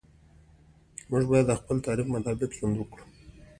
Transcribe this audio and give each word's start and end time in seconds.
موږ 1.09 1.23
باید 1.31 1.45
د 1.49 1.53
خپل 1.59 1.77
تعریف 1.85 2.07
مطابق 2.15 2.49
ژوند 2.57 2.75
وکړو. 2.77 3.03